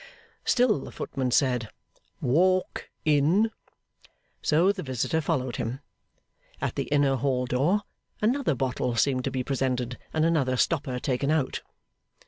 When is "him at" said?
5.57-6.73